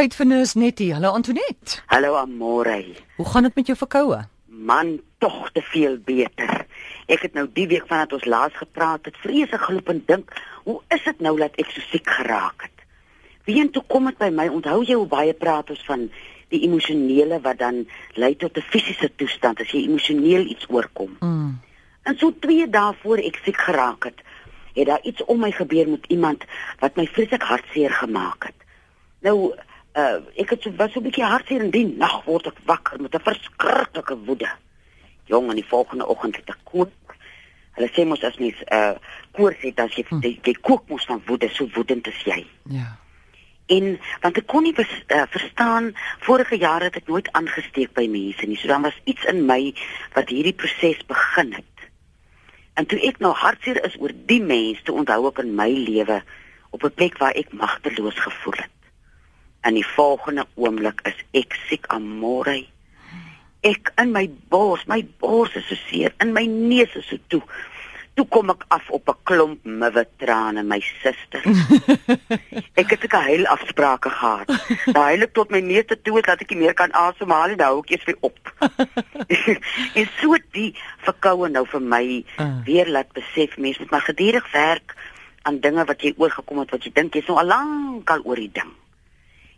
tyd 0.00 0.14
vir 0.16 0.28
Nurse 0.30 0.56
Nettie. 0.56 0.92
Hallo 0.96 1.10
Antoinette. 1.12 1.82
Hallo 1.92 2.14
Amore. 2.16 2.78
Hoe 3.16 3.26
gaan 3.28 3.44
dit 3.44 3.54
met 3.54 3.66
jou 3.68 3.76
verkoue? 3.76 4.22
Man, 4.48 4.94
tog 5.20 5.50
te 5.52 5.60
veel 5.62 5.98
beter. 6.04 6.62
Ek 7.12 7.26
het 7.26 7.36
nou 7.36 7.44
die 7.52 7.66
week 7.68 7.84
vandat 7.90 8.14
ons 8.16 8.24
laas 8.24 8.56
gepraat 8.56 9.04
het, 9.10 9.18
vreesig 9.20 9.60
geloop 9.60 9.92
en 9.92 10.00
dink, 10.08 10.32
hoe 10.64 10.78
is 10.96 11.04
dit 11.04 11.20
nou 11.20 11.34
dat 11.42 11.60
ek 11.60 11.68
so 11.74 11.84
siek 11.90 12.08
geraak 12.08 12.64
het? 12.64 12.86
Wie 13.44 13.58
en 13.60 13.68
toe 13.74 13.84
kom 13.92 14.08
dit 14.08 14.16
by 14.22 14.30
my? 14.32 14.48
Onthou 14.48 14.80
jy 14.88 14.96
hoe 14.96 15.10
baie 15.10 15.36
praat 15.36 15.68
ons 15.76 15.84
van 15.90 16.08
die 16.48 16.64
emosionele 16.64 17.42
wat 17.44 17.60
dan 17.60 17.84
lei 18.16 18.32
tot 18.40 18.56
'n 18.56 18.68
fisiese 18.72 19.12
toestand 19.20 19.60
as 19.60 19.76
jy 19.76 19.84
emosioneel 19.84 20.48
iets 20.48 20.64
oorkom. 20.70 21.16
Mm. 21.20 21.58
En 22.08 22.16
so 22.16 22.32
2 22.32 22.70
dae 22.70 22.94
voor 23.02 23.18
ek 23.18 23.36
siek 23.44 23.60
geraak 23.68 24.04
het, 24.04 24.24
het 24.72 24.86
daar 24.86 25.02
iets 25.02 25.24
om 25.24 25.40
my 25.40 25.52
gebeur 25.52 25.88
met 25.88 26.06
iemand 26.08 26.44
wat 26.78 26.96
my 26.96 27.06
vreeslik 27.06 27.42
hartseer 27.42 27.90
gemaak 27.90 28.44
het. 28.44 28.56
Nou, 29.20 29.52
uh, 29.98 30.20
ek 30.36 30.50
het 30.54 30.62
so 30.62 30.72
was 30.76 30.92
so 30.92 31.00
'n 31.00 31.08
bietjie 31.08 31.24
hartseer 31.24 31.60
en 31.60 31.70
die 31.70 31.86
nag 31.86 32.24
word 32.24 32.46
ek 32.46 32.58
wakker 32.64 33.00
met 33.00 33.14
'n 33.14 33.20
verskriklike 33.20 34.16
woede. 34.26 34.50
Jong, 35.24 35.48
en 35.48 35.54
die 35.54 35.66
volgende 35.66 36.06
oggend 36.06 36.36
het 36.36 36.48
ek 36.48 36.64
kook. 36.64 37.16
Hulle 37.74 37.90
sê 37.92 38.06
mos 38.06 38.24
as 38.24 38.38
mens 38.38 38.58
uh 38.72 38.94
koors 39.32 39.60
het 39.60 39.78
as 39.80 39.94
jy 39.94 40.04
hm. 40.08 40.20
jy 40.22 40.54
kook 40.60 40.88
mos 40.88 41.04
van 41.04 41.22
woede, 41.26 41.48
so 41.48 41.68
woedend 41.74 42.06
is 42.06 42.22
jy. 42.24 42.46
Ja. 42.64 42.98
En 43.66 44.00
want 44.20 44.36
ek 44.36 44.46
kon 44.46 44.62
nie 44.62 44.74
bes, 44.74 44.90
uh, 45.08 45.22
verstaan 45.30 45.92
vorige 46.18 46.58
jare 46.58 46.84
het 46.84 46.96
ek 46.96 47.06
nooit 47.06 47.32
aangesteek 47.32 47.92
by 47.94 48.06
mense 48.10 48.46
nie. 48.46 48.56
So 48.56 48.66
dan 48.66 48.82
was 48.82 48.98
iets 49.04 49.24
in 49.24 49.46
my 49.46 49.74
wat 50.14 50.28
hierdie 50.28 50.54
proses 50.54 51.06
begin 51.06 51.52
het. 51.52 51.64
En 52.74 52.86
toe 52.86 52.98
ek 53.06 53.18
nou 53.18 53.32
hartseer 53.34 53.84
is 53.84 53.96
oor 54.00 54.12
die 54.26 54.42
mens, 54.42 54.82
toe 54.82 54.96
onthou 54.98 55.28
ek 55.28 55.38
in 55.38 55.54
my 55.54 55.70
lewe 55.70 56.22
op 56.70 56.84
'n 56.84 56.94
plek 56.94 57.18
waar 57.18 57.34
ek 57.34 57.52
magteloos 57.52 58.18
gevoel 58.18 58.58
het. 58.66 58.79
In 59.62 59.76
die 59.76 59.86
volgende 59.86 60.46
oomblik 60.54 61.02
is 61.08 61.18
ek 61.36 61.56
siek 61.68 61.88
aan 61.92 62.06
môre. 62.20 62.62
Ek 63.66 63.90
in 64.00 64.14
my 64.14 64.24
bors, 64.48 64.86
my 64.88 65.02
bors 65.20 65.52
is 65.58 65.66
so 65.68 65.76
seer, 65.88 66.14
in 66.24 66.32
my 66.32 66.46
neus 66.48 66.94
is 66.96 67.10
so 67.10 67.20
toe. 67.28 67.42
Toe 68.16 68.24
kom 68.32 68.50
ek 68.50 68.64
af 68.72 68.88
op 68.90 69.08
'n 69.12 69.20
klomp 69.28 69.64
miwe 69.64 70.06
trane, 70.16 70.64
my 70.64 70.80
suster. 70.80 71.44
ek 72.80 72.90
het 72.96 73.04
'n 73.04 73.22
hele 73.28 73.48
afsprake 73.48 74.10
gehad. 74.10 74.48
Daai 74.96 75.12
hele 75.12 75.28
tot 75.30 75.50
my 75.50 75.60
neus 75.60 75.84
toe 75.86 76.22
dat 76.22 76.40
ek 76.40 76.50
nie 76.50 76.64
meer 76.64 76.74
kan 76.74 76.92
asemhaal 76.92 77.52
nie, 77.52 77.60
nou 77.60 77.84
ek 77.84 77.90
eers 77.90 78.04
weer 78.08 78.20
op. 78.20 78.40
en 79.98 80.08
so 80.20 80.36
die 80.56 80.74
verkoue 81.04 81.48
nou 81.48 81.66
vir 81.66 81.80
my 81.80 82.04
uh. 82.40 82.64
weer 82.64 82.88
laat 82.88 83.12
besef 83.12 83.56
mens 83.56 83.78
moet 83.78 83.90
maar 83.90 84.08
gedurig 84.08 84.52
werk 84.52 84.96
aan 85.42 85.60
dinge 85.60 85.84
wat 85.84 86.02
jy 86.02 86.14
oorgekom 86.16 86.58
het 86.64 86.70
wat 86.70 86.84
jy 86.84 86.92
dink 86.94 87.14
jy's 87.14 87.28
nou 87.28 87.38
al 87.40 87.52
lank 87.52 88.10
al 88.10 88.24
oor 88.24 88.40
die 88.40 88.52
ding 88.52 88.72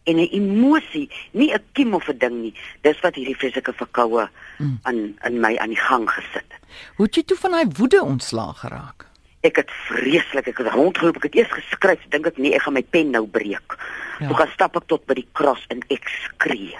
en 0.04 0.16
'n 0.16 0.28
emosie, 0.30 1.10
nie 1.30 1.52
'n 1.52 1.64
kiem 1.72 1.94
of 1.94 2.08
'n 2.08 2.18
ding 2.18 2.42
nie. 2.42 2.54
Dis 2.80 3.00
wat 3.00 3.14
hierdie 3.14 3.36
fisieke 3.36 3.72
verkoue 3.72 4.28
mm. 4.58 4.78
aan 4.82 5.18
in 5.24 5.40
my 5.40 5.56
aan 5.56 5.68
die 5.68 5.84
gang 5.88 6.10
gesit 6.10 6.44
het. 6.48 6.60
Hoe 6.96 7.06
het 7.06 7.14
jy 7.14 7.22
toe 7.22 7.36
van 7.36 7.50
daai 7.50 7.66
woede 7.76 8.02
ontslaag 8.02 8.58
geraak? 8.58 9.06
Ek 9.40 9.56
het 9.56 9.70
vreeslik, 9.70 10.46
ek 10.46 10.58
het 10.58 10.66
rondgeloop, 10.66 11.16
ek 11.16 11.22
het 11.22 11.34
eers 11.34 11.50
geskryf, 11.50 12.00
dink 12.08 12.26
ek 12.26 12.36
nee, 12.36 12.54
ek 12.54 12.62
gaan 12.62 12.72
my 12.72 12.82
pen 12.82 13.10
nou 13.10 13.26
breek. 13.26 13.76
Ja. 14.18 14.26
Toe 14.26 14.36
gaan 14.36 14.48
stap 14.54 14.76
ek 14.76 14.86
tot 14.86 15.06
by 15.06 15.14
die 15.14 15.28
kros 15.32 15.64
en 15.68 15.82
ek 15.88 16.08
skree. 16.08 16.78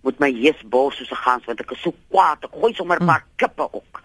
Moet 0.00 0.18
my 0.18 0.32
hees 0.32 0.60
bos 0.64 0.96
soos 0.96 1.10
'n 1.10 1.22
gans 1.24 1.44
want 1.44 1.60
ek 1.60 1.70
is 1.70 1.82
so 1.82 1.94
kwaad, 2.10 2.44
ek 2.44 2.52
gooi 2.52 2.74
sommer 2.74 2.98
'n 2.98 3.02
mm. 3.02 3.08
paar 3.08 3.24
klippe 3.36 3.68
ook. 3.72 4.02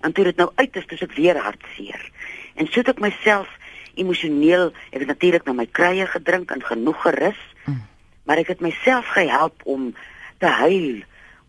En 0.00 0.12
toe 0.12 0.24
dit 0.24 0.36
nou 0.36 0.50
uit 0.54 0.76
is, 0.76 0.86
dis 0.86 1.02
ek 1.02 1.12
weer 1.12 1.38
hartseer. 1.38 2.10
En 2.54 2.66
so 2.66 2.80
het 2.80 2.88
ek 2.88 3.00
myself 3.00 3.48
emosioneel, 3.94 4.72
ek 4.90 4.98
het 4.98 5.08
natuurlik 5.08 5.44
nou 5.44 5.56
my 5.56 5.66
krye 5.66 6.06
gedrink 6.06 6.50
en 6.50 6.62
genoeg 6.62 7.02
gerus. 7.02 7.40
Mm 7.64 7.82
maar 8.24 8.40
ek 8.42 8.54
het 8.54 8.60
myself 8.64 9.08
gehelp 9.16 9.62
om 9.64 9.92
te 10.38 10.50
huil 10.60 11.02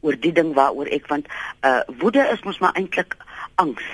oor 0.06 0.18
die 0.22 0.34
ding 0.36 0.54
waaroor 0.54 0.90
ek 0.94 1.08
want 1.12 1.30
uh 1.66 1.81
woede 2.02 2.23
is 2.34 2.44
mos 2.45 2.62
maar 2.64 2.76
eintlik 2.78 3.18
angs. 3.62 3.86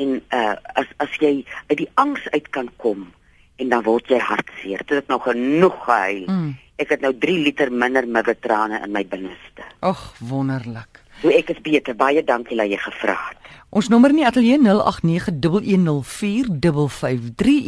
En 0.00 0.20
uh 0.30 0.54
as 0.78 0.88
as 1.02 1.18
jy 1.20 1.42
uit 1.68 1.78
die 1.84 1.90
angs 1.94 2.28
uit 2.30 2.48
kan 2.50 2.70
kom 2.76 3.10
en 3.56 3.68
dan 3.68 3.84
word 3.86 4.08
jy 4.08 4.18
hartseer. 4.18 4.84
Dit 4.86 5.02
het 5.02 5.08
nou 5.12 5.20
genoeg 5.20 5.78
gehuil. 5.84 6.26
Mm. 6.26 6.52
ek 6.82 6.96
het 6.96 7.02
nou 7.04 7.12
3 7.14 7.38
liter 7.44 7.70
minder 7.70 8.06
middeltrane 8.08 8.80
in 8.82 8.90
my 8.90 9.04
binneste. 9.06 9.62
Ag 9.86 10.00
wonderlik 10.18 11.01
so 11.22 11.30
ek 11.30 11.54
is 11.54 11.62
beter 11.62 11.94
baie 11.96 12.22
dankie 12.26 12.58
dat 12.58 12.68
jy 12.70 12.80
gevra 12.82 13.16
het 13.28 13.38
Ons 13.72 13.88
nommer 13.88 14.12
nie 14.12 14.26
ateljee 14.28 14.58
0891104553 14.60 14.68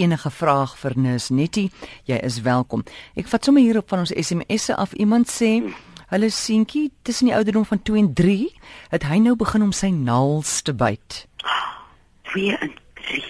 enige 0.04 0.30
vraag 0.30 0.74
vir 0.76 0.92
Nus 1.00 1.28
Nettie. 1.32 1.72
Jy 2.04 2.18
is 2.28 2.44
welkom. 2.44 2.84
Ek 3.16 3.24
vat 3.32 3.40
sommer 3.48 3.64
hier 3.64 3.80
op 3.80 3.88
van 3.88 4.04
ons 4.04 4.12
SMS'e 4.12 4.76
af. 4.76 4.92
Iemand 5.00 5.32
sê, 5.32 5.64
"Hallo 6.12 6.28
seentjie, 6.28 6.92
tussen 7.02 7.26
die 7.26 7.34
ouderdom 7.34 7.64
van 7.64 7.82
2 7.82 7.98
en 7.98 8.12
3 8.12 8.52
het 8.90 9.02
hy 9.02 9.18
nou 9.18 9.36
begin 9.36 9.62
om 9.62 9.72
sy 9.72 9.88
naels 9.88 10.62
te 10.62 10.74
byt." 10.74 11.26
2 12.22 12.56
en 12.58 12.72
3. 12.94 13.24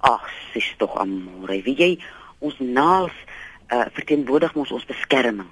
Ag, 0.00 0.30
sis 0.52 0.74
tog 0.78 0.98
amore. 0.98 1.62
Wie 1.62 1.76
jy 1.76 1.98
ons 2.38 2.58
naels 2.58 3.12
uh, 3.68 3.86
verteenwoordig 3.92 4.54
ons 4.54 4.72
ons 4.72 4.84
beskerming. 4.84 5.48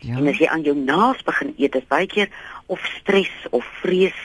Ja. 0.00 0.16
En 0.16 0.26
as 0.30 0.38
jy 0.38 0.46
aan 0.46 0.62
jou 0.62 0.76
naels 0.76 1.22
begin 1.26 1.54
eet, 1.58 1.74
is 1.74 1.86
baie 1.90 2.06
keer 2.06 2.30
of 2.66 2.84
stres 3.00 3.34
of 3.50 3.66
vrees 3.82 4.18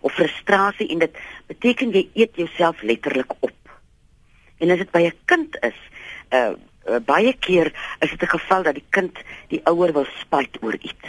of 0.00 0.12
frustrasie 0.16 0.88
en 0.88 1.02
dit 1.04 1.16
beteken 1.50 1.92
jy 1.92 2.06
eet 2.14 2.36
jouself 2.40 2.82
letterlik 2.82 3.32
op. 3.40 3.56
En 4.60 4.72
as 4.72 4.80
dit 4.80 4.90
by 4.90 5.02
'n 5.08 5.16
kind 5.24 5.56
is, 5.60 5.78
uh, 6.32 6.52
uh 6.88 7.00
baie 7.04 7.32
keer 7.32 7.72
is 8.00 8.10
dit 8.10 8.22
'n 8.22 8.36
geval 8.38 8.62
dat 8.62 8.74
die 8.74 8.88
kind 8.90 9.18
die 9.48 9.60
ouer 9.64 9.92
wil 9.92 10.06
spyt 10.20 10.56
oor 10.62 10.76
iets. 10.80 11.08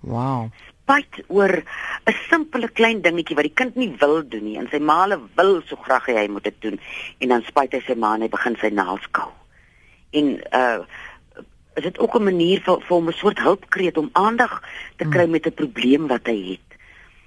Wow. 0.00 0.50
Spyt 0.82 1.24
oor 1.28 1.62
'n 2.06 2.16
simpele 2.28 2.68
klein 2.68 3.00
dingetjie 3.00 3.36
wat 3.36 3.44
die 3.44 3.54
kind 3.54 3.76
nie 3.76 3.94
wil 3.98 4.28
doen 4.28 4.44
nie 4.44 4.58
en 4.58 4.68
sy 4.70 4.78
maale 4.78 5.20
wil 5.34 5.62
so 5.66 5.76
graag 5.76 6.06
hê 6.06 6.16
hy 6.16 6.28
moet 6.28 6.44
dit 6.44 6.60
doen 6.60 6.80
en 7.18 7.28
dan 7.28 7.42
spyt 7.42 7.72
hy 7.72 7.80
sy 7.86 7.94
ma 7.94 8.14
en 8.14 8.20
hy 8.20 8.28
begin 8.28 8.56
sy 8.56 8.68
naels 8.68 9.06
kou. 9.10 9.32
En 10.12 10.40
uh 10.52 10.84
is 11.74 11.82
dit 11.82 11.98
ook 11.98 12.14
'n 12.14 12.24
manier 12.24 12.60
vir 12.60 12.80
vir 12.80 12.96
hom 12.96 13.08
'n 13.08 13.12
soort 13.12 13.38
hulpkreet 13.38 13.96
om 13.96 14.10
aandag 14.12 14.62
te 14.96 15.08
kry 15.08 15.24
mm. 15.24 15.30
met 15.30 15.46
'n 15.46 15.54
probleem 15.54 16.06
wat 16.06 16.26
hy 16.26 16.38
het. 16.50 16.78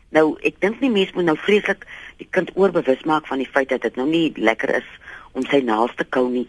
Nou, 0.09 0.37
ek 0.47 0.61
dink 0.63 0.79
nie 0.79 0.89
mense 0.89 1.11
moet 1.15 1.27
nou 1.27 1.37
vreeslik 1.37 1.83
die 2.17 2.27
kind 2.31 2.51
oorbewus 2.55 3.03
maak 3.03 3.27
van 3.27 3.37
die 3.37 3.49
feit 3.51 3.69
dat 3.69 3.81
dit 3.81 3.95
nou 3.95 4.07
nie 4.07 4.31
lekker 4.35 4.75
is 4.79 4.89
om 5.31 5.43
sy 5.45 5.59
naels 5.59 5.95
te 5.99 6.07
kou 6.07 6.29
nie. 6.31 6.47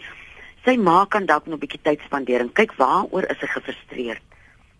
Sy 0.64 0.76
ma 0.76 1.04
kan 1.10 1.26
dalk 1.26 1.46
nog 1.46 1.58
'n 1.58 1.64
bietjie 1.66 1.82
tyd 1.82 2.00
spandeer 2.06 2.40
en 2.40 2.52
kyk 2.52 2.72
waaroor 2.78 3.26
is 3.30 3.40
hy 3.40 3.46
gefrustreerd. 3.46 4.22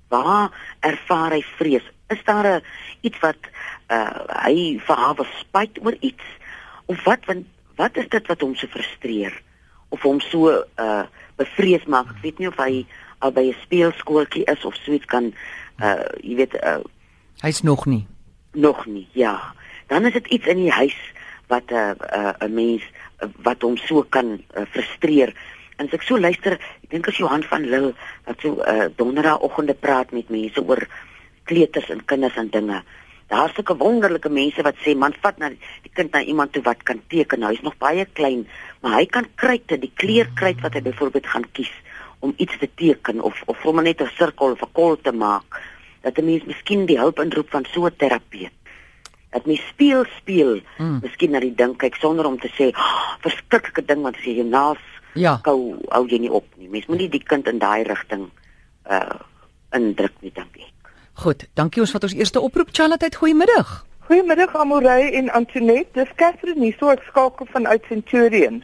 Waar 0.09 0.51
ervaar 0.81 1.33
hy 1.33 1.43
vrees? 1.59 1.83
Is 2.09 2.25
daar 2.25 2.47
'n 2.47 2.63
iets 3.01 3.19
wat 3.19 3.43
uh 3.91 4.21
hy 4.45 4.79
vir 4.79 4.97
haar 4.97 5.27
spyt 5.41 5.79
oor 5.85 5.97
iets? 6.01 6.25
Of 6.87 7.05
wat 7.05 7.25
want 7.27 7.47
wat 7.77 7.97
is 7.97 8.09
dit 8.09 8.27
wat 8.27 8.41
hom 8.41 8.55
so 8.55 8.67
frustreer? 8.67 9.43
Of 9.89 10.03
hom 10.03 10.21
so 10.21 10.65
uh 10.79 11.05
bevrees 11.37 11.85
maak? 11.85 12.09
Ek 12.11 12.23
weet 12.23 12.39
nie 12.39 12.49
of 12.49 12.57
hy 12.57 12.87
al 13.19 13.33
by 13.33 13.49
'n 13.49 13.57
speelskooltjie 13.63 14.45
is 14.45 14.65
of 14.65 14.75
so 14.75 14.93
iets 14.93 15.07
kan 15.07 15.33
uh 15.81 16.05
jy 16.23 16.37
weet 16.37 16.55
uh 16.55 16.83
hy's 17.41 17.63
nog 17.63 17.87
nie 17.87 18.07
nog 18.53 18.87
nie. 18.87 19.09
Ja. 19.13 19.55
Dan 19.87 20.05
is 20.05 20.13
dit 20.13 20.27
iets 20.27 20.47
in 20.47 20.57
die 20.57 20.73
huis 20.73 20.97
wat 21.47 21.71
'n 21.71 21.75
uh, 21.75 21.91
'n 21.91 22.19
uh, 22.19 22.49
'n 22.49 22.55
mens 22.55 22.83
uh, 23.23 23.29
wat 23.43 23.63
hom 23.63 23.77
so 23.77 24.03
kan 24.09 24.43
uh, 24.57 24.63
frustreer. 24.71 25.35
En 25.77 25.87
as 25.87 25.93
ek 25.93 26.03
so 26.03 26.19
luister, 26.19 26.53
ek 26.53 26.91
dink 26.91 27.09
as 27.09 27.17
Johan 27.17 27.43
van 27.43 27.65
Lille 27.65 27.95
wat 28.25 28.41
so 28.41 28.63
uh, 28.63 28.85
donderdagoggende 28.97 29.75
praat 29.75 30.11
met 30.11 30.29
mense 30.29 30.63
oor 30.63 30.89
kleuters 31.45 31.89
en 31.89 32.05
kinders 32.05 32.37
en 32.37 32.49
dinge. 32.51 32.83
Daar's 33.27 33.55
sulke 33.55 33.77
wonderlike 33.77 34.29
mense 34.29 34.63
wat 34.63 34.75
sê 34.85 34.97
man 34.97 35.15
vat 35.21 35.39
na 35.39 35.49
die 35.49 35.93
kind 35.93 36.13
na 36.13 36.23
iemand 36.23 36.53
toe 36.53 36.63
wat 36.63 36.83
kan 36.83 37.01
teken. 37.09 37.43
Hy's 37.43 37.61
nog 37.61 37.77
baie 37.79 38.07
klein, 38.13 38.47
maar 38.81 38.93
hy 38.93 39.07
kan 39.07 39.27
kruite, 39.35 39.79
die 39.79 39.93
kleurkruit 39.95 40.61
wat 40.61 40.73
hy 40.73 40.81
byvoorbeeld 40.81 41.27
gaan 41.27 41.45
kies 41.53 41.73
om 42.19 42.35
iets 42.37 42.59
te 42.59 42.69
teken 42.75 43.21
of 43.23 43.43
of 43.47 43.65
om 43.67 43.83
net 43.83 44.01
'n 44.01 44.11
sirkel 44.17 44.51
of 44.51 44.63
'n 44.63 44.73
kol 44.73 44.97
te 44.97 45.13
maak 45.13 45.61
dat 46.01 46.19
'n 46.19 46.25
mens 46.25 46.45
miskien 46.45 46.87
die 46.87 46.99
hulp 46.99 47.19
inroep 47.21 47.51
van 47.51 47.67
so 47.73 47.87
'n 47.87 47.97
terapeut. 47.97 48.53
Dat 49.31 49.47
mens 49.47 49.67
speel 49.67 50.05
speel, 50.05 50.61
mm. 50.79 50.99
miskien 51.03 51.31
na 51.31 51.41
die 51.41 51.55
ding 51.55 51.77
kyk 51.77 51.95
sonder 51.95 52.27
om 52.27 52.39
te 52.39 52.49
sê, 52.49 52.77
oh, 52.77 53.17
"Verskriklike 53.21 53.85
ding 53.85 54.03
wat 54.03 54.17
jy 54.17 54.43
naas 54.43 54.79
ja. 55.15 55.39
kou 55.43 55.77
hou 55.89 56.07
jy 56.07 56.19
nie 56.19 56.33
op 56.33 56.47
nie." 56.57 56.69
Mens 56.69 56.87
moet 56.87 56.99
nie 56.99 57.09
die 57.09 57.23
kind 57.23 57.49
in 57.49 57.59
daai 57.59 57.83
rigting 57.83 58.31
uh 58.91 59.21
indruk 59.71 60.13
nie, 60.21 60.33
dink 60.33 60.57
ek. 60.57 60.73
Goed, 61.13 61.47
dankie 61.55 61.81
ons 61.81 61.91
vat 61.91 62.03
ons 62.03 62.15
eerste 62.15 62.41
oproep 62.41 62.69
Charlotte, 62.73 63.17
goeiemiddag. 63.17 63.85
Goeiemiddag 64.09 64.55
Amorey 64.57 65.11
en 65.13 65.31
Antoinette, 65.31 65.93
dis 65.93 66.09
Catherine 66.17 66.65
hier, 66.65 66.77
so 66.79 66.89
ek 66.89 67.03
skakel 67.03 67.47
vanuit 67.53 67.85
Centurion. 67.89 68.63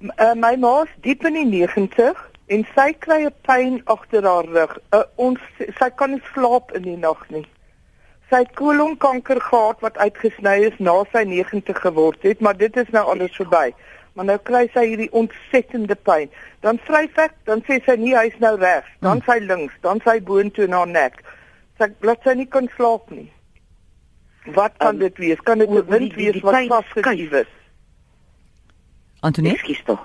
M 0.00 0.10
uh, 0.18 0.34
my 0.34 0.56
ma's 0.60 0.88
diep 1.00 1.24
in 1.24 1.38
die 1.38 1.46
90 1.64 2.33
en 2.46 2.66
sy 2.74 2.92
kry 2.92 3.24
'n 3.24 3.32
pyn 3.42 3.82
agter 3.86 4.22
haar 4.22 4.44
rug. 4.44 4.78
Uh, 4.92 5.02
ons 5.16 5.38
sy 5.78 5.90
kan 5.96 6.10
nie 6.10 6.22
slaap 6.34 6.72
in 6.72 6.82
die 6.82 6.96
nag 6.96 7.30
nie. 7.30 7.46
Sy 8.30 8.36
het 8.36 8.52
kolonkanker 8.56 9.40
gehad 9.40 9.80
wat 9.80 9.96
uitgesny 9.98 10.64
is 10.66 10.78
na 10.78 11.04
sy 11.12 11.24
90 11.24 11.76
geword 11.80 12.22
het, 12.22 12.40
maar 12.40 12.56
dit 12.56 12.76
is 12.76 12.88
nou 12.90 13.04
alles 13.06 13.36
verby. 13.36 13.72
maar 14.14 14.24
nou 14.24 14.38
kry 14.38 14.68
sy 14.72 14.86
hierdie 14.86 15.10
ontsettende 15.12 15.94
pyn. 15.96 16.30
Dan 16.60 16.78
vryf 16.78 17.16
ek, 17.18 17.32
dan 17.44 17.62
sê 17.66 17.80
sy 17.84 17.96
nie 17.96 18.14
hy's 18.14 18.38
nou 18.38 18.56
reg, 18.56 18.84
dan 19.00 19.18
Hmm. 19.18 19.24
sy 19.26 19.38
links, 19.44 19.74
dan 19.82 20.00
sy 20.04 20.20
boontoe 20.20 20.66
na 20.68 20.76
haar 20.76 20.86
nek. 20.86 21.22
Sy 21.78 21.86
laat 22.00 22.22
sy 22.22 22.34
nie 22.34 22.46
kan 22.46 22.68
slaap 22.76 23.10
nie. 23.10 23.32
Wat 24.46 24.72
kan 24.78 24.94
Um, 24.94 24.98
dit 25.00 25.16
wees? 25.18 25.40
Kan 25.40 25.58
dit 25.58 25.68
'n 25.68 25.74
wind 25.86 26.00
die- 26.00 26.08
die- 26.08 26.16
wees 26.16 26.32
die 26.32 26.40
wat 26.42 26.54
pyn 26.54 26.68
vasgeskryf 26.68 27.32
is? 27.32 27.46
Antoinette, 29.20 29.58
Ekskuus 29.58 29.82
tog. 29.84 30.00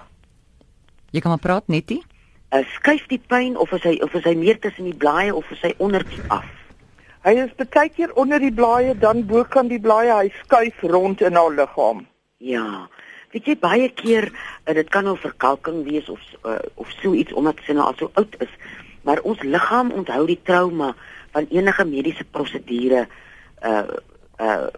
jy 1.12 1.19
kan 1.21 1.30
maar 1.31 1.39
praat 1.44 1.68
netie. 1.68 2.03
Uh, 2.50 2.63
skuif 2.74 3.06
die 3.07 3.22
pyn 3.22 3.57
of 3.57 3.72
is 3.78 3.84
hy 3.86 4.00
of 4.01 4.16
is 4.18 4.25
hy 4.25 4.34
meer 4.34 4.57
tussen 4.57 4.88
die 4.90 4.98
blaaie 4.98 5.34
of 5.36 5.46
is 5.54 5.62
hy 5.62 5.74
onder 5.78 6.01
af? 6.34 6.48
Hy 7.22 7.36
is 7.44 7.51
baie 7.60 7.92
keer 7.94 8.16
onder 8.18 8.40
die 8.42 8.54
blaaie, 8.56 8.96
dan 8.98 9.25
bokant 9.28 9.69
die 9.69 9.81
blaaie, 9.84 10.16
hy 10.16 10.31
skuif 10.46 10.81
rond 10.81 11.22
in 11.22 11.38
haar 11.38 11.54
liggaam. 11.54 12.06
Ja. 12.42 12.88
Weet 13.30 13.51
jy 13.51 13.56
baie 13.62 13.90
keer 13.94 14.31
uh, 14.31 14.74
dit 14.74 14.90
kan 14.90 15.06
nou 15.06 15.13
verkalking 15.19 15.84
wees 15.86 16.10
of 16.10 16.24
uh, 16.42 16.57
of 16.81 16.90
so 17.01 17.13
iets 17.13 17.36
omdat 17.38 17.62
sy 17.68 17.75
nou 17.78 17.86
al 17.86 17.98
so 18.00 18.10
oud 18.18 18.38
is, 18.42 18.54
maar 19.06 19.22
ons 19.30 19.42
liggaam 19.45 19.92
onthou 19.94 20.24
die 20.25 20.40
trauma 20.48 20.95
van 21.36 21.45
enige 21.54 21.86
mediese 21.86 22.25
prosedure 22.34 23.06
uh 23.62 23.84
uh 24.40 24.69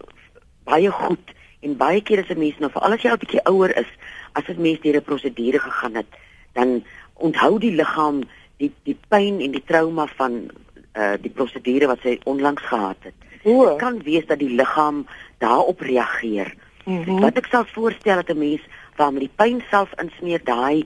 baie 0.67 0.91
goed 0.91 1.31
en 1.62 1.77
baie 1.77 2.01
keer 2.01 2.24
as 2.24 2.29
'n 2.33 2.39
mens 2.39 2.59
nou 2.59 2.71
veral 2.74 2.94
as 2.94 3.03
jy 3.03 3.09
al 3.09 3.15
'n 3.15 3.24
bietjie 3.24 3.45
ouer 3.45 3.71
is, 3.77 3.91
as 4.33 4.50
'n 4.50 4.62
mens 4.62 4.81
deur 4.81 4.97
'n 4.97 5.07
prosedure 5.07 5.59
gegaan 5.59 5.95
het, 5.95 6.12
dan 6.53 6.83
onthou 7.21 7.59
die 7.59 7.73
liggaam 7.75 8.23
die 8.62 8.71
die 8.88 8.97
pyn 9.09 9.39
en 9.41 9.56
die 9.56 9.63
trauma 9.65 10.07
van 10.18 10.44
uh 10.97 11.15
die 11.21 11.31
prosedure 11.31 11.88
wat 11.88 12.03
sy 12.03 12.18
onlangs 12.29 12.63
gehad 12.68 12.97
het. 13.07 13.18
O. 13.44 13.65
Dit 13.65 13.79
kan 13.81 14.01
wees 14.06 14.25
dat 14.29 14.39
die 14.39 14.53
liggaam 14.56 15.06
daarop 15.41 15.81
reageer. 15.81 16.53
Mhm. 16.85 17.21
Wat 17.23 17.38
ek 17.38 17.47
sal 17.53 17.65
voorstel 17.73 18.21
dat 18.21 18.35
'n 18.35 18.38
mens 18.38 18.62
waar 18.95 19.13
met 19.13 19.25
die 19.25 19.35
pyn 19.35 19.63
self 19.69 19.89
insmeer 20.01 20.44
daai 20.44 20.85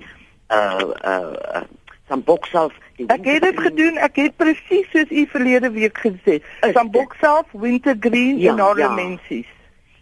uh 0.51 0.79
uh, 1.03 1.33
uh 1.55 1.65
sambok 2.07 2.45
self 2.45 2.73
Ek 2.95 3.25
het 3.27 3.41
dit 3.43 3.59
gedoen. 3.59 3.97
Ek 3.99 4.15
het 4.15 4.37
presies 4.39 4.87
soos 4.93 5.09
u 5.11 5.25
verlede 5.27 5.71
week 5.75 5.97
gesê. 5.99 6.39
Sambok 6.71 7.15
self, 7.19 7.51
wintergreen 7.51 8.39
Ja, 8.39 8.53
en 8.53 8.59
haar 8.59 8.77
ja. 8.77 9.41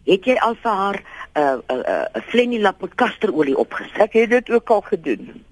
Het 0.03 0.25
jy 0.25 0.35
al 0.35 0.55
vir 0.61 0.71
haar 0.71 0.99
'n 0.99 1.39
uh, 1.39 1.53
'n 1.53 1.61
uh, 1.71 1.77
'n 1.77 2.17
uh, 2.17 2.21
flenilap 2.27 2.81
met 2.81 2.95
kasterolie 2.95 3.57
opgesit? 3.57 3.97
Ek 3.97 4.13
het 4.13 4.29
dit 4.29 4.51
ook 4.51 4.69
al 4.69 4.81
gedoen. 4.81 5.43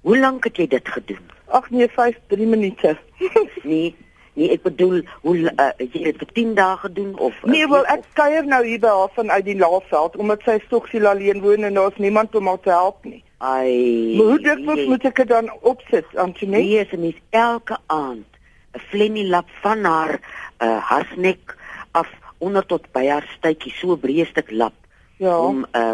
Hoe 0.00 0.18
lank 0.18 0.44
het 0.44 0.56
jy 0.56 0.66
dit 0.66 0.88
gedoen? 0.88 1.24
Ag 1.46 1.70
nee, 1.70 1.88
5 1.88 2.18
3 2.26 2.46
minute. 2.46 2.96
Nee, 3.62 3.94
nee, 4.32 4.50
ek 4.54 4.62
bedoel 4.62 5.00
hoe 5.24 5.36
uh, 5.36 5.70
het 5.76 5.92
jy 5.92 6.04
dit 6.04 6.18
vir 6.20 6.28
10 6.36 6.52
dae 6.54 6.76
gedoen 6.84 7.16
of 7.18 7.34
uh, 7.42 7.50
Nee, 7.50 7.66
wel 7.66 7.82
week 7.82 7.98
ek 7.98 8.04
kuier 8.20 8.46
nou 8.46 8.60
hier 8.64 8.80
by 8.80 8.92
haar 8.94 9.10
vanuit 9.16 9.44
die 9.48 9.56
Laagveld 9.58 10.16
omdat 10.16 10.44
sy 10.46 10.58
stoksiel 10.66 11.08
alleen 11.10 11.42
woon 11.42 11.66
en 11.66 11.80
daar's 11.80 11.98
niemand 11.98 12.36
om 12.38 12.46
haar 12.46 12.62
te 12.62 12.70
help 12.70 13.04
nie. 13.08 13.22
Ai. 13.38 14.16
Maar 14.16 14.30
hoe 14.32 14.40
dikwels 14.46 14.82
nee. 14.82 14.88
moet 14.92 15.04
ek 15.10 15.20
dit 15.22 15.30
dan 15.30 15.50
opsit, 15.60 16.08
Antoinette? 16.14 16.66
Nee, 16.66 16.80
as 16.82 16.94
'n 16.94 17.02
mens 17.02 17.20
elke 17.30 17.78
aand 17.86 18.30
'n 18.74 18.84
flenilap 18.90 19.50
van 19.62 19.84
haar 19.84 20.18
uh 20.62 20.78
harsnek 20.90 21.56
af 21.92 22.08
onder 22.38 22.66
tot 22.66 22.86
by 22.92 23.06
haar 23.06 23.26
stytjie 23.38 23.72
so 23.74 23.96
breë 23.96 24.26
stuk 24.30 24.50
lap 24.50 24.74
Ja. 25.18 25.38
om 25.38 25.66
uh 25.72 25.92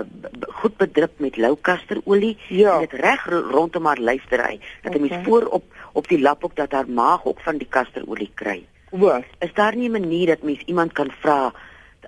goed 0.49 0.77
bedrup 0.77 1.13
met 1.19 1.37
lou 1.37 1.57
kasterolie 1.61 2.39
Ja. 2.49 2.75
en 2.75 2.81
dit 2.81 2.93
reg 2.93 3.25
ro- 3.29 3.49
rondom 3.51 3.87
haar 3.87 3.99
lyf 4.01 4.25
te 4.29 4.37
ry 4.37 4.61
dat 4.83 4.93
'n 4.93 4.97
Okay. 4.97 5.09
mens 5.09 5.27
voor 5.27 5.47
op 5.47 5.65
op 5.93 6.09
die 6.09 6.21
lap 6.21 6.45
ook 6.45 6.57
dat 6.57 6.73
haar 6.73 6.89
maag 6.89 7.25
ook 7.25 7.41
van 7.41 7.57
die 7.57 7.67
kasterolie 7.71 8.31
kry. 8.35 8.67
O, 8.91 9.21
Is 9.39 9.55
daar 9.55 9.77
nie 9.77 9.89
'n 9.89 9.93
manier 9.93 10.27
dat 10.27 10.43
mens 10.43 10.61
iemand 10.67 10.93
kan 10.93 11.11
vra 11.21 11.53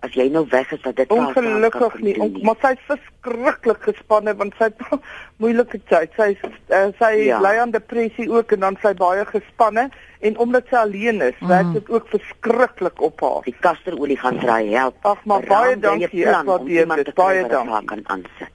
as 0.03 0.13
jy 0.15 0.29
nou 0.33 0.47
weg 0.51 0.73
is 0.73 0.81
dat 0.83 0.97
dit 0.97 1.09
kan 1.09 1.27
ongelukkig 1.27 1.99
nie. 2.01 2.15
On, 2.21 2.33
maar 2.43 2.57
sy's 2.63 2.81
verskriklik 2.89 3.83
gespanne 3.83 4.35
want 4.37 4.55
sy 4.59 4.65
het 4.65 5.01
moeilike 5.43 5.81
tyd. 5.89 6.11
Sy 6.17 6.37
uh, 6.43 6.87
sy 6.99 7.11
Ja. 7.27 7.41
ly 7.41 7.55
aan 7.63 7.71
depressie 7.71 8.29
ook 8.31 8.53
en 8.53 8.61
dan 8.61 8.77
sy 8.83 8.93
baie 8.95 9.25
gespanne 9.29 9.89
en 10.21 10.39
omdat 10.39 10.65
sy 10.71 10.77
alleen 10.77 11.21
is, 11.23 11.35
Mm. 11.41 11.49
werk 11.49 11.73
dit 11.73 11.91
ook 11.91 12.09
verskriklik 12.09 13.01
op 13.03 13.21
haar. 13.21 13.43
Die 13.45 13.57
kasterolie 13.61 14.17
gaan 14.19 14.39
haar 14.39 14.65
help. 14.65 14.97
Ag, 15.05 15.25
maar 15.25 15.41
baie 15.47 15.77
dankie, 15.79 16.27
ek 16.27 16.45
waardeer 16.45 16.87
dit. 16.97 17.15
Baie 17.15 17.43
wat 17.43 17.51
dankie. 17.51 17.87
kan 17.87 18.01
aansit. 18.05 18.53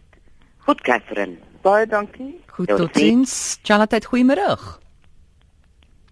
Goed, 0.65 0.81
Catherine. 0.81 1.37
Baie 1.61 1.85
dankie. 1.87 2.41
Goed, 2.47 2.67
Ja, 2.69 2.75
totsiens. 2.75 3.59
Charlotte, 3.63 4.01
goeiemôre. 4.09 4.57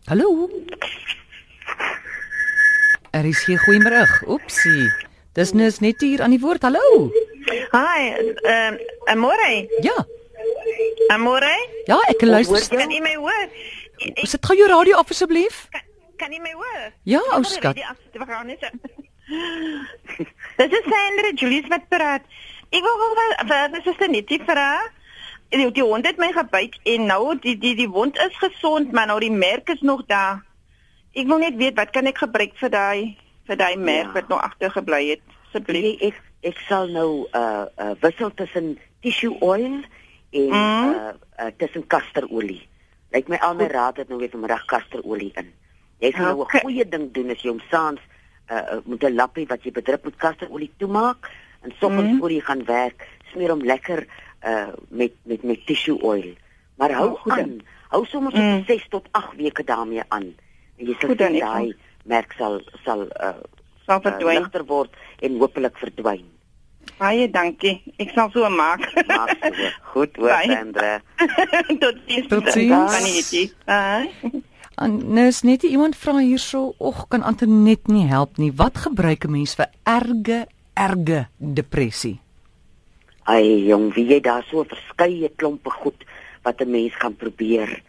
Hallo. 0.05 0.49
Er 3.11 3.25
is 3.25 3.45
hier 3.45 3.57
goeiemôre. 3.65 4.03
Oepsie. 4.27 4.89
Dis 5.37 5.51
nes 5.53 5.79
net 5.79 6.01
hier 6.01 6.21
aan 6.25 6.33
die 6.33 6.39
woord. 6.41 6.63
Hallo. 6.65 7.09
Hi, 7.73 8.01
ehm 8.09 8.73
uh, 8.73 8.79
amore. 9.13 9.51
Ja. 9.85 9.97
Amore? 11.13 11.53
Ja, 11.85 11.99
ek 12.09 12.21
hoor 12.21 12.29
luister. 12.31 12.57
jy? 12.65 12.77
Kan 12.81 12.91
jy 12.93 13.01
my 13.03 13.15
hoor? 13.19 13.45
Ek, 13.99 14.23
Sit 14.29 14.45
gou 14.45 14.55
jou 14.57 14.67
radio 14.71 14.97
af 14.97 15.09
asseblief. 15.11 15.67
kan, 15.73 15.81
kan 16.17 16.31
jy 16.33 16.41
my 16.41 16.53
hoor? 16.57 16.91
Ja, 17.03 17.19
ou 17.19 17.41
hoor 17.41 17.45
skat. 17.45 17.77
Dis 20.59 20.71
is 20.73 20.85
Sandra 20.89 21.31
Julius 21.35 21.67
met 21.69 21.85
praat. 21.89 22.25
Ek 22.73 22.81
wou 22.85 22.95
wel 22.99 23.35
wat 23.49 23.73
dis 23.73 23.85
is 23.93 23.99
net 24.09 24.27
die 24.27 24.41
vra. 24.45 24.79
Die, 25.49 25.71
die 25.73 25.83
hond 25.85 26.05
het 26.05 26.17
my 26.21 26.31
gebyt 26.33 26.75
en 26.85 27.05
nou 27.09 27.35
die 27.41 27.55
die 27.57 27.75
die 27.77 27.89
wond 27.89 28.17
is 28.21 28.35
gesond, 28.37 28.91
maar 28.93 29.07
nou 29.09 29.19
die 29.21 29.31
merk 29.33 29.69
is 29.69 29.81
nog 29.81 30.03
daar. 30.09 30.41
Ek 31.17 31.25
wil 31.29 31.41
net 31.41 31.57
weet 31.57 31.77
wat 31.77 31.89
kan 31.93 32.05
ek 32.09 32.21
gebruik 32.21 32.53
vir 32.61 32.69
daai 32.73 33.17
vir 33.49 33.57
daai 33.57 33.75
merk 33.77 34.05
Ja. 34.07 34.13
wat 34.13 34.27
nog 34.29 34.41
agtergebly 34.45 35.09
het. 35.09 35.21
Asseblief. 35.49 35.81
Nee, 35.81 35.97
ek 36.09 36.21
ek 36.43 36.57
sal 36.69 36.87
nou 36.87 37.27
uh 37.33 37.65
uh 37.77 37.91
wissel 38.01 38.31
tussen 38.33 38.77
tissue 39.01 39.35
oil 39.41 39.81
en 40.31 40.49
Mm. 40.49 40.89
uh, 40.93 41.13
uh 41.39 41.51
tussen 41.57 41.87
kasterolie. 41.87 42.61
Lyk 43.11 43.27
my 43.27 43.37
al 43.41 43.55
my 43.55 43.65
raad 43.67 43.97
het 43.97 44.07
nou 44.09 44.19
weer 44.19 44.29
vanmiddag 44.29 44.65
kasterolie 44.65 45.31
in. 45.35 45.49
Jy 45.99 46.11
sal 46.11 46.23
nou 46.25 46.35
'n 46.37 46.41
Okay. 46.41 46.61
goeie 46.61 46.85
ding 46.89 47.11
doen 47.13 47.29
as 47.29 47.41
jy 47.41 47.49
hom 47.49 47.61
saans 47.71 47.99
uh 48.51 48.55
uh, 48.55 48.79
met 48.85 49.03
'n 49.03 49.15
lappie 49.15 49.47
wat 49.47 49.63
jy 49.63 49.71
bedrup 49.71 50.03
met 50.03 50.15
kasterolie 50.15 50.71
toemaak 50.77 51.29
en 51.63 51.71
soggens 51.79 52.11
Mm. 52.11 52.19
voor 52.19 52.31
jy 52.31 52.39
gaan 52.41 52.63
werk, 52.65 53.07
smeer 53.31 53.49
hom 53.49 53.61
lekker 53.63 54.07
uh 54.45 54.67
met 54.89 55.11
met 55.23 55.43
met 55.43 55.65
tissue 55.65 56.01
oil. 56.01 56.33
Maar 56.77 56.91
hou 56.91 57.09
Oh, 57.09 57.19
goed 57.21 57.31
aan. 57.31 57.59
Hou 57.89 58.05
sommer 58.05 58.31
so 58.31 58.37
Mm. 58.41 58.63
6 58.67 58.87
tot 58.89 59.07
8 59.11 59.35
weke 59.35 59.63
daarmee 59.63 60.03
aan. 60.07 60.35
En 60.77 60.85
jy 60.85 60.95
sal 60.99 61.09
Goed 61.09 61.17
sien 61.19 61.39
daai 61.39 61.75
merk 62.05 62.33
sal 62.37 62.61
sal 62.85 63.07
uh 63.21 63.33
Sal 63.85 63.97
uh, 63.97 64.03
verdwyn. 64.03 64.43
ligter 64.43 64.65
word 64.65 64.89
en 65.21 65.37
hopelik 65.39 65.77
verdwyn. 65.77 66.25
Baie 66.99 67.29
dankie. 67.31 67.81
Ek 67.97 68.11
sal 68.13 68.29
so 68.31 68.49
maak. 68.49 68.83
Maak 69.07 69.33
so. 69.41 69.69
Goed 69.93 70.15
hoor. 70.17 70.35
Sandra. 70.45 70.99
Tot 71.81 71.97
ziens. 72.07 72.27
Tot. 72.27 72.47
Anetjie. 72.53 73.51
Bye. 73.65 74.43
Nes 74.79 75.41
net 75.43 75.63
iemand 75.63 75.95
vra 75.97 76.19
hierso, 76.19 76.73
"Og, 76.79 77.07
kan 77.09 77.23
Antoinette 77.23 77.91
nie 77.91 78.07
help 78.07 78.37
nie. 78.37 78.51
Wat 78.55 78.77
gebruik 78.77 79.25
'n 79.25 79.31
mens 79.31 79.55
vir 79.55 79.67
erge 79.83 80.47
erge 80.73 81.27
depressie?" 81.37 82.19
Ai 83.25 83.65
jong, 83.67 83.93
wie 83.93 84.05
jy 84.05 84.19
daar 84.21 84.43
so 84.49 84.63
verskeie 84.63 85.29
klompe 85.35 85.69
goed 85.69 86.05
wat 86.43 86.61
'n 86.61 86.71
mens 86.71 86.95
kan 86.97 87.15
probeer. 87.15 87.81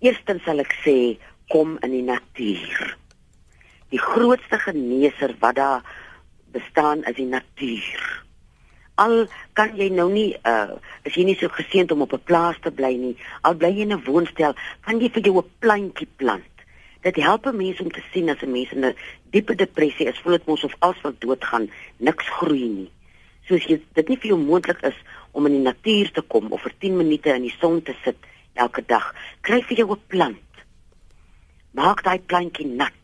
Eerstens 0.00 0.42
sal 0.44 0.58
ek 0.58 0.74
sê 0.84 1.18
kom 1.48 1.78
in 1.82 1.90
die 1.90 2.02
natuur. 2.02 2.96
Die 3.92 4.00
grootste 4.00 4.58
geneeser 4.58 5.34
wat 5.40 5.56
daar 5.60 5.82
bestaan 6.52 7.04
is 7.04 7.16
die 7.16 7.28
natuur. 7.28 8.04
Al 9.00 9.26
kan 9.56 9.74
jy 9.76 9.88
nou 9.92 10.08
nie 10.12 10.30
uh 10.48 10.78
as 11.04 11.16
jy 11.16 11.24
nie 11.28 11.36
so 11.36 11.52
geseënd 11.52 11.92
om 11.92 12.04
op 12.04 12.14
'n 12.16 12.24
plaas 12.24 12.56
te 12.64 12.70
bly 12.70 12.92
nie, 12.96 13.16
al 13.42 13.54
bly 13.54 13.68
jy 13.68 13.84
in 13.84 13.92
'n 13.92 14.04
woonstel, 14.04 14.54
kan 14.80 15.00
jy 15.00 15.10
vir 15.10 15.22
jou 15.22 15.36
'n 15.38 15.50
plantjie 15.58 16.08
plant. 16.16 16.52
Dit 17.02 17.16
help 17.16 17.46
'n 17.46 17.56
mens 17.56 17.80
om 17.80 17.90
te 17.90 18.02
sien 18.12 18.30
as 18.30 18.42
'n 18.42 18.52
mens 18.52 18.72
in 18.72 18.84
'n 18.84 18.96
diepe 19.30 19.54
depressie 19.54 20.06
is, 20.06 20.18
voel 20.18 20.38
dit 20.38 20.46
mos 20.46 20.64
of 20.64 20.76
alles 20.78 21.00
wat 21.02 21.20
doodgaan, 21.20 21.70
niks 21.96 22.28
groei 22.28 22.68
nie. 22.68 22.90
Soos 23.48 23.64
jy 23.64 23.80
dit 23.92 24.08
nie 24.08 24.18
vir 24.18 24.28
jou 24.28 24.38
moontlik 24.38 24.82
is 24.82 24.96
om 25.32 25.46
in 25.46 25.52
die 25.52 25.66
natuur 25.70 26.12
te 26.12 26.22
kom 26.22 26.52
of 26.52 26.62
vir 26.62 26.72
10 26.78 26.96
minute 26.96 27.34
in 27.34 27.42
die 27.42 27.56
son 27.60 27.82
te 27.82 27.94
sit 28.04 28.16
elke 28.54 28.82
dag, 28.86 29.14
kry 29.40 29.62
vir 29.62 29.76
jou 29.76 29.92
'n 29.92 30.00
plant. 30.06 30.50
Maak 31.72 32.02
daai 32.02 32.20
plantjie 32.20 32.66
nat. 32.66 33.01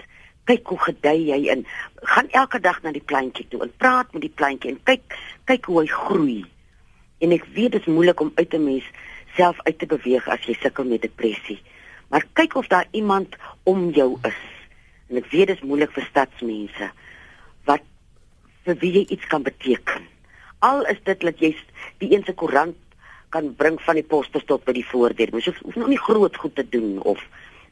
Kyk 0.48 0.70
hoe 0.72 0.78
gedei 0.80 1.18
hy 1.28 1.40
in. 1.52 1.66
Gaan 2.08 2.30
elke 2.32 2.60
dag 2.64 2.80
na 2.82 2.92
die 2.94 3.04
plantjie 3.04 3.46
toe 3.52 3.60
en 3.66 3.72
praat 3.76 4.12
met 4.16 4.24
die 4.24 4.32
plantjie 4.32 4.72
en 4.72 4.80
kyk 4.88 5.16
kyk 5.50 5.68
hoe 5.68 5.82
hy 5.82 5.88
groei. 5.92 6.38
En 7.20 7.34
ek 7.36 7.44
weet 7.54 7.74
dit 7.76 7.82
is 7.82 7.92
moeilik 7.92 8.20
om 8.24 8.32
uit 8.34 8.54
'n 8.54 8.64
mens 8.64 8.86
self 9.36 9.60
uit 9.66 9.78
te 9.78 9.86
beweeg 9.86 10.28
as 10.28 10.46
jy 10.46 10.56
sukkel 10.60 10.84
met 10.84 11.02
depressie. 11.02 11.60
Maar 12.08 12.24
kyk 12.32 12.54
of 12.54 12.66
daar 12.66 12.88
iemand 12.90 13.36
om 13.62 13.90
jou 13.90 14.18
is. 14.22 14.42
En 15.08 15.16
ek 15.16 15.30
weet 15.30 15.46
dit 15.46 15.56
is 15.56 15.68
moeilik 15.68 15.92
vir 15.92 16.04
stadsmense 16.10 16.90
wat 17.64 17.84
vir 18.64 18.76
wie 18.80 18.92
jy 18.92 19.04
iets 19.08 19.26
kan 19.26 19.42
beteken. 19.42 20.02
Al 20.58 20.86
is 20.86 21.00
dit 21.04 21.20
dat 21.20 21.38
jy 21.38 21.56
die 21.98 22.12
een 22.14 22.24
se 22.24 22.32
koerant 22.32 22.76
kan 23.28 23.54
bring 23.54 23.76
van 23.82 23.94
die 23.94 24.06
poste 24.06 24.40
tot 24.44 24.64
by 24.64 24.72
die 24.72 24.86
voordeur. 24.86 25.28
Mens 25.32 25.44
hoef, 25.44 25.60
hoef 25.62 25.76
nou 25.76 25.88
nie 25.88 26.00
groot 26.00 26.36
goed 26.36 26.54
te 26.54 26.68
doen 26.68 26.98
of 27.02 27.20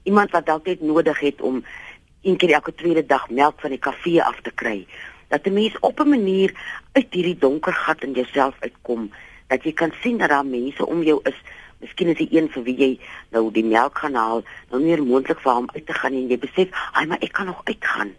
iemand 0.07 0.31
wat 0.31 0.47
dalk 0.47 0.67
net 0.67 0.81
nodig 0.81 1.21
het 1.21 1.41
om 1.41 1.65
een 2.23 2.37
keer 2.37 2.53
elke 2.53 2.75
tweede 2.75 3.07
dag 3.07 3.29
melk 3.31 3.61
van 3.61 3.71
die 3.71 3.79
kafee 3.79 4.23
af 4.23 4.41
te 4.43 4.51
kry. 4.51 4.87
Dat 5.29 5.47
'n 5.47 5.53
mens 5.53 5.79
op 5.81 6.01
'n 6.01 6.09
manier 6.09 6.55
uit 6.93 7.07
hierdie 7.11 7.39
donker 7.39 7.73
gat 7.73 8.03
in 8.03 8.13
jouself 8.13 8.55
uitkom 8.61 9.11
dat 9.47 9.63
jy 9.65 9.73
kan 9.73 9.93
sien 10.03 10.19
dat 10.19 10.29
daar 10.29 10.47
mense 10.47 10.87
om 10.87 11.03
jou 11.03 11.21
is. 11.23 11.39
Miskien 11.81 12.09
is 12.09 12.17
die 12.17 12.29
een 12.31 12.49
vir 12.49 12.63
wie 12.63 12.77
jy 12.77 13.01
nou 13.31 13.51
die 13.53 13.65
melk 13.65 13.99
gaan 13.99 14.15
haal, 14.15 14.43
nou 14.71 14.83
meer 14.83 15.03
moontlik 15.03 15.41
vir 15.41 15.53
hom 15.53 15.69
uit 15.75 15.87
te 15.87 15.93
gaan 15.93 16.13
en 16.13 16.29
jy 16.29 16.39
besef, 16.39 16.69
"Ag, 16.93 17.07
maar 17.07 17.21
ek 17.21 17.33
kan 17.33 17.47
nog 17.47 17.61
uitgaan." 17.65 18.15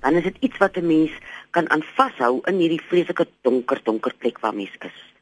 Dan 0.00 0.14
is 0.14 0.22
dit 0.22 0.36
iets 0.40 0.58
wat 0.58 0.76
'n 0.76 0.86
mens 0.86 1.10
kan 1.50 1.70
aan 1.70 1.82
vashou 1.82 2.40
in 2.44 2.58
hierdie 2.58 2.82
vreeslike 2.88 3.26
donker 3.42 3.80
donker 3.84 4.14
plek 4.18 4.38
waar 4.38 4.54
mens 4.54 4.74
is. 4.78 5.14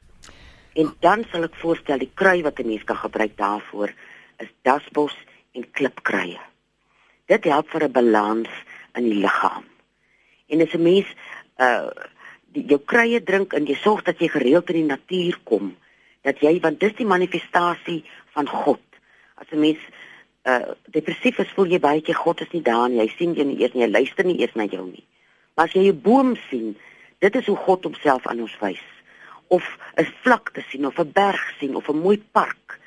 En 0.75 0.95
dan 1.01 1.25
sal 1.31 1.43
ek 1.43 1.55
voorstel 1.55 1.99
die 1.99 2.11
krui 2.15 2.43
wat 2.43 2.59
'n 2.59 2.67
mens 2.67 2.85
kan 2.85 2.97
gebruik 2.97 3.37
daarvoor 3.37 3.93
is 4.39 4.49
dasbos 4.63 5.17
en 5.53 5.71
klipkruie. 5.71 6.52
Dit 7.27 7.45
help 7.45 7.69
vir 7.71 7.85
'n 7.85 7.93
balans 7.93 8.49
in 8.95 9.05
die 9.05 9.21
liggaam. 9.21 9.65
En 10.49 10.61
as 10.61 10.75
'n 10.75 10.83
mens 10.83 11.07
uh 11.59 11.91
die 12.53 12.67
jou 12.69 12.81
kruie 12.85 13.23
drink 13.23 13.53
en 13.53 13.65
jy 13.67 13.75
sorg 13.75 14.03
dat 14.03 14.19
jy 14.19 14.29
gereeld 14.29 14.69
in 14.69 14.75
die 14.75 14.91
natuur 14.93 15.39
kom, 15.45 15.77
dat 16.21 16.41
jy 16.41 16.61
want 16.61 16.81
dis 16.81 16.93
die 16.99 17.07
manifestasie 17.07 18.05
van 18.35 18.49
God. 18.49 18.83
As 19.35 19.47
'n 19.51 19.61
mens 19.61 19.79
uh 20.45 20.75
depressief 20.91 21.39
is, 21.39 21.53
voel 21.55 21.67
jy 21.67 21.79
baie 21.79 22.03
keer 22.03 22.15
God 22.15 22.41
is 22.41 22.51
nie 22.53 22.63
daar 22.63 22.89
nie. 22.89 22.99
Jy 22.99 23.13
sien 23.17 23.35
jy 23.35 23.45
nie 23.45 23.61
eers 23.61 23.73
nie, 23.73 23.83
jy 23.83 23.91
luister 23.91 24.25
nie 24.25 24.41
eers 24.41 24.55
na 24.55 24.65
jou 24.65 24.87
nie. 24.87 25.05
Maar 25.55 25.67
as 25.67 25.73
jy 25.73 25.89
'n 25.89 26.01
boom 26.01 26.37
sien, 26.51 26.77
dit 27.19 27.37
is 27.37 27.47
hoe 27.47 27.57
God 27.57 27.85
homself 27.85 28.27
aan 28.27 28.41
ons 28.41 28.59
wys. 28.61 28.85
Of 29.49 29.79
'n 29.97 30.07
vlakte 30.23 30.63
sien 30.69 30.87
of 30.87 30.99
'n 30.99 31.13
berg 31.13 31.55
sien 31.59 31.77
of 31.77 31.89
'n 31.89 32.03
mooi 32.03 32.23
park 32.33 32.81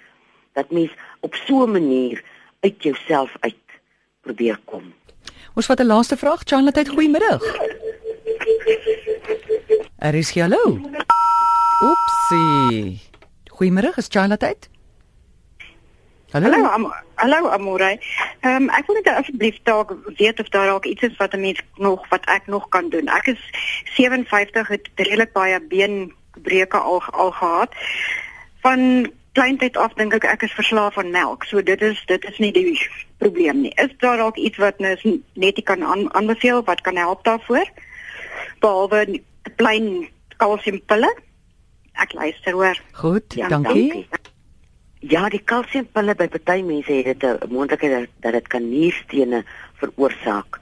dat 0.54 0.72
mens 0.72 0.92
op 1.20 1.36
so 1.36 1.64
'n 1.64 1.72
manier 1.72 2.24
uit 2.60 2.84
jouself 2.84 3.36
uit 3.40 3.56
probeer 4.26 4.60
kom. 4.66 4.94
Ons 5.56 5.70
vat 5.70 5.80
'n 5.80 5.92
laaste 5.94 6.18
vraag. 6.18 6.42
Charlotte, 6.44 6.86
goeiemiddag. 6.86 7.42
Er 9.98 10.16
is 10.16 10.34
hallo. 10.34 10.80
Oepsie. 11.90 13.02
Goeiemôre, 13.56 13.94
is 13.96 14.08
Charlotte? 14.10 14.56
Hallo. 16.32 16.52
Hallo, 16.52 16.68
am, 16.68 16.94
hallo 17.16 17.50
Amore. 17.50 18.00
Ehm 18.42 18.64
um, 18.64 18.70
ek 18.70 18.88
wil 18.88 18.96
net 18.96 19.08
asseblief 19.08 19.60
dalk 19.64 19.94
weet 20.18 20.40
of 20.40 20.50
daar 20.50 20.68
dalk 20.68 20.86
iets 20.86 21.02
is 21.08 21.16
wat 21.18 21.34
'n 21.34 21.40
mens 21.40 21.62
nog 21.76 22.08
wat 22.10 22.26
ek 22.26 22.48
nog 22.48 22.68
kan 22.70 22.90
doen. 22.90 23.08
Ek 23.08 23.28
is 23.28 23.42
57 23.96 24.68
het 24.68 24.90
redelik 24.96 25.32
baie 25.32 25.62
beenbreuke 25.62 26.78
al 26.78 27.04
al 27.04 27.32
gehad. 27.32 27.72
Van 28.62 29.12
kleintyd 29.32 29.78
af 29.78 29.94
dink 29.94 30.14
ek 30.14 30.24
ek 30.24 30.44
is 30.48 30.58
verslaaf 30.60 30.98
aan 30.98 31.12
melk. 31.12 31.44
So 31.44 31.64
dit 31.64 31.82
is 31.82 32.04
dit 32.06 32.24
is 32.26 32.38
nie 32.38 32.52
die 32.52 32.90
probleem 33.26 33.62
nie. 33.62 33.74
Is 33.82 33.94
daar 33.98 34.18
dalk 34.18 34.38
iets 34.38 34.58
wat 34.62 34.80
nou 34.80 35.22
net 35.34 35.64
kan 35.64 35.84
aan, 35.84 36.14
aanbeveel 36.14 36.64
wat 36.64 36.82
kan 36.82 36.96
help 36.96 37.24
daarvoor? 37.24 37.70
Behalwe 38.60 39.22
plain 39.56 40.08
kalsiumpille. 40.38 41.12
Ek 41.94 42.14
luister 42.14 42.54
hoor. 42.54 42.80
Goed, 42.92 43.34
ja, 43.34 43.48
dankie. 43.48 43.90
dankie. 43.90 44.08
Ja, 45.06 45.28
die 45.30 45.42
kalsiumpille 45.44 46.16
by 46.18 46.28
party 46.34 46.62
mense 46.66 46.92
het 46.92 47.20
dit 47.20 47.24
'n 47.24 47.54
moontlikheid 47.54 48.10
dat 48.20 48.34
dit 48.34 48.48
kan 48.48 48.70
nierstene 48.70 49.44
veroorsaak. 49.74 50.60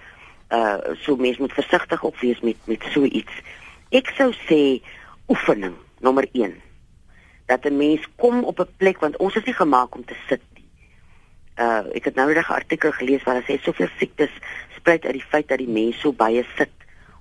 Uh 0.50 0.78
so 1.02 1.16
mense 1.16 1.42
moet 1.42 1.54
versigtig 1.54 2.04
op 2.04 2.18
wees 2.20 2.40
met 2.40 2.58
met 2.66 2.84
so 2.92 3.04
iets. 3.04 3.34
Ek 3.90 4.12
sou 4.18 4.34
sê 4.34 4.84
oefening 5.28 5.76
nommer 6.00 6.28
1. 6.32 6.54
Dat 7.46 7.66
'n 7.66 7.78
mens 7.78 8.08
kom 8.16 8.44
op 8.44 8.60
'n 8.60 8.76
plek 8.78 9.00
want 9.00 9.18
ons 9.18 9.36
is 9.36 9.44
nie 9.44 9.54
gemaak 9.54 9.96
om 9.96 10.06
te 10.06 10.16
sit. 10.28 10.42
Uh 11.58 11.96
ek 11.96 12.06
het 12.10 12.16
nou 12.16 12.28
net 12.34 12.48
'n 12.48 12.54
artikel 12.54 12.92
gelees 12.92 13.24
waar 13.24 13.36
hulle 13.36 13.48
sê 13.48 13.62
soveel 13.62 13.90
siektes 13.98 14.32
spruit 14.76 15.06
uit 15.06 15.14
die 15.14 15.30
feit 15.30 15.48
dat 15.48 15.58
die 15.58 15.68
mens 15.68 16.00
so 16.00 16.12
baie 16.12 16.46
sit. 16.58 16.74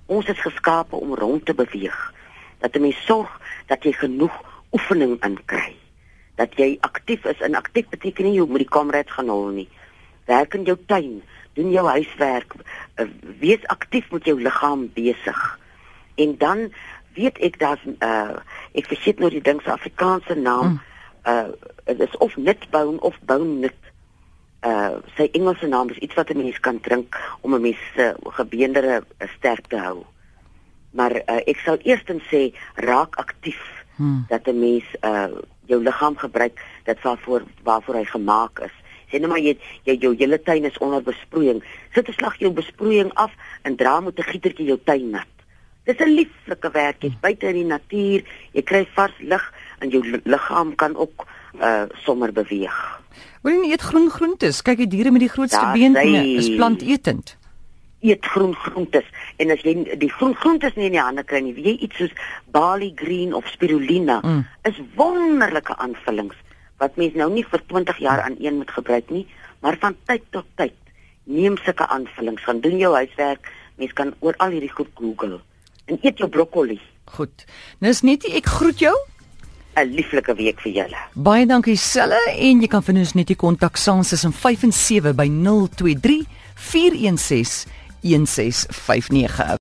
Ons 0.05 0.25
is 0.27 0.41
geskape 0.41 0.95
om 0.95 1.15
rond 1.15 1.45
te 1.45 1.53
beweeg. 1.53 2.13
Dat 2.59 2.75
'n 2.75 2.81
mens 2.81 3.05
sorg 3.05 3.39
dat 3.67 3.83
jy 3.83 3.91
genoeg 3.91 4.33
oefening 4.71 5.23
inkry 5.23 5.75
dat 6.35 6.55
jy 6.57 6.77
aktief 6.81 7.25
is 7.29 7.41
en 7.45 7.55
aktief 7.55 7.89
beteken 7.93 8.25
nie 8.25 8.37
jy 8.37 8.47
moet 8.49 8.63
die 8.65 8.73
kamerad 8.75 9.11
gaan 9.13 9.29
hol 9.29 9.51
nie. 9.53 9.67
Werk 10.29 10.55
in 10.57 10.65
jou 10.65 10.77
tuin, 10.89 11.21
doen 11.57 11.69
jou 11.73 11.85
huiswerk, 11.87 12.55
uh, 12.97 13.07
wees 13.41 13.65
aktief 13.73 14.09
met 14.11 14.25
jou 14.25 14.39
liggaam 14.41 14.87
besig. 14.95 15.41
En 16.17 16.35
dan 16.41 16.69
weet 17.17 17.37
ek 17.45 17.59
dat 17.61 17.81
uh 18.01 18.39
ek 18.73 18.89
vergeet 18.89 19.19
nou 19.21 19.29
die 19.29 19.43
ding 19.45 19.61
se 19.61 19.69
Afrikaanse 19.73 20.35
naam. 20.39 20.79
Uh 21.29 21.53
dit 21.85 21.99
is 22.01 22.17
of 22.17 22.37
nutbou 22.37 22.97
of 23.05 23.19
bounut. 23.29 23.82
Uh 24.63 25.01
sy 25.17 25.27
Engelse 25.31 25.67
naam 25.67 25.89
is 25.89 25.97
iets 25.97 26.15
wat 26.15 26.29
'n 26.29 26.37
mens 26.37 26.59
kan 26.59 26.79
drink 26.79 27.19
om 27.41 27.53
'n 27.55 27.61
mens 27.61 27.81
se 27.95 28.15
uh, 28.15 28.33
gebeendere 28.33 29.03
uh, 29.03 29.27
sterk 29.37 29.67
te 29.67 29.77
hou. 29.77 30.05
Maar 30.91 31.11
uh, 31.11 31.41
ek 31.45 31.59
sal 31.65 31.77
eerstens 31.83 32.23
sê 32.31 32.53
raak 32.75 33.15
aktief 33.15 33.61
hmm. 33.95 34.25
dat 34.29 34.47
'n 34.47 34.59
mens 34.59 34.85
uh 35.01 35.27
jou 35.65 35.83
liggaam 35.83 36.17
gebruik 36.17 36.59
dit 36.83 37.01
waarvoor 37.01 37.43
waarvoor 37.63 37.95
hy 37.95 38.05
gemaak 38.05 38.59
is. 38.59 38.75
Sê 39.11 39.19
net 39.19 39.29
maar 39.29 39.39
jy 39.39 39.57
jy 39.83 39.97
jou 39.99 40.15
hele 40.15 40.41
tuin 40.41 40.65
is 40.65 40.77
onder 40.77 41.03
besproeiing. 41.03 41.63
Sit 41.93 42.07
'n 42.07 42.13
slag 42.13 42.39
jou 42.39 42.51
besproeiing 42.51 43.11
af 43.13 43.31
en 43.63 43.75
dra 43.75 43.99
met 43.99 44.19
'n 44.19 44.31
gietertjie 44.31 44.65
jou 44.65 44.79
tuin 44.83 45.09
nat. 45.09 45.27
Dis 45.83 45.99
'n 45.99 46.15
lieflike 46.15 46.71
werk, 46.71 47.01
jy's 47.03 47.19
buite 47.21 47.47
in 47.47 47.55
die 47.55 47.65
natuur, 47.65 48.23
jy 48.51 48.61
kry 48.61 48.87
vars 48.95 49.17
lug 49.19 49.53
en 49.79 49.89
jou 49.89 50.21
liggaam 50.23 50.75
kan 50.75 50.95
ook 50.95 51.27
uh 51.59 51.85
sommer 52.05 52.31
beweeg. 52.31 53.01
Wil 53.43 53.59
jy 53.59 53.71
eet 53.75 53.81
groen 53.83 54.09
groentes? 54.11 54.61
Kyk 54.63 54.85
die 54.85 54.91
diere 54.97 55.11
met 55.11 55.23
die 55.25 55.31
grootste 55.31 55.65
bene 55.75 56.03
is 56.39 56.49
plantetend 56.55 57.37
eet 58.03 58.25
groen 58.33 58.53
groentes 58.65 59.07
en 59.41 59.51
as 59.53 59.63
jy 59.63 59.73
die 59.99 60.11
groen 60.11 60.35
groentes 60.35 60.75
nie 60.75 60.89
in 60.89 60.97
die 60.97 61.01
hande 61.01 61.23
kry 61.27 61.39
nie, 61.43 61.55
wie 61.55 61.69
jy 61.71 61.75
iets 61.87 62.01
soos 62.01 62.15
barley 62.55 62.91
green 62.99 63.33
of 63.37 63.47
spirulina 63.51 64.19
mm. 64.21 64.41
is 64.69 64.79
wonderlike 64.99 65.75
aanvullings 65.85 66.35
wat 66.83 66.97
mens 66.99 67.15
nou 67.19 67.29
nie 67.31 67.45
vir 67.47 67.63
20 67.71 68.01
jaar 68.03 68.23
aan 68.25 68.35
een 68.43 68.59
moet 68.59 68.71
gebruik 68.75 69.11
nie, 69.13 69.23
maar 69.63 69.77
van 69.79 69.95
tyd 70.09 70.25
tot 70.35 70.47
tyd 70.59 70.75
neem 71.23 71.55
sulke 71.63 71.87
aanvullings, 71.87 72.43
gaan 72.43 72.59
doen 72.59 72.75
jou 72.81 72.91
huiswerk, 72.97 73.47
mens 73.79 73.93
kan 73.95 74.11
oor 74.19 74.35
al 74.43 74.51
hierdie 74.57 74.73
goed 74.73 74.91
Google 74.99 75.39
en 75.87 75.99
eet 76.01 76.19
jou 76.19 76.27
broccoli. 76.31 76.79
Goed. 77.15 77.45
Dis 77.83 78.01
net 78.03 78.25
ek 78.27 78.49
groet 78.57 78.83
jou 78.83 78.93
'n 79.75 79.95
lieflike 79.95 80.35
week 80.35 80.59
vir 80.61 80.71
julle. 80.71 80.99
Baie 81.15 81.45
dankie 81.45 81.77
Selle 81.77 82.19
en 82.37 82.61
jy 82.61 82.67
kan 82.67 82.83
vir 82.83 82.95
ons 82.95 83.13
net 83.13 83.27
die 83.27 83.35
kontak 83.35 83.77
saans 83.77 84.13
is 84.13 84.23
in 84.23 84.33
5 84.33 84.63
en 84.63 84.71
7 84.71 85.13
by 85.13 85.27
023 85.27 86.25
416 86.55 87.65
1659 88.03 89.57